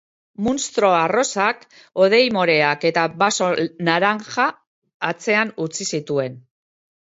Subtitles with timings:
[0.45, 1.67] Munstro arrosak
[2.03, 3.51] hodei moreak eta baso
[3.91, 4.47] naranja
[5.11, 6.43] atzean utzi zituen.